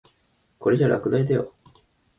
[0.57, 1.53] これじゃ落第だよ。